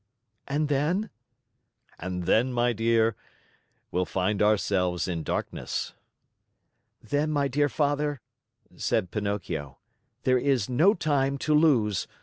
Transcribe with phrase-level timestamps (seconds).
[0.47, 1.11] "And then?"
[1.99, 3.15] "And then, my dear,
[3.91, 5.93] we'll find ourselves in darkness."
[7.03, 8.19] "Then, my dear Father,"
[8.75, 9.77] said Pinocchio,
[10.23, 12.07] "there is no time to lose.